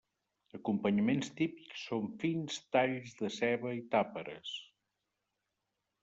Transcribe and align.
Acompanyaments 0.59 1.27
típics 1.41 1.83
són 1.89 2.07
fins 2.23 2.57
talls 2.75 3.13
de 3.19 3.29
ceba 3.35 3.73
i 3.81 3.83
tàperes. 3.97 4.55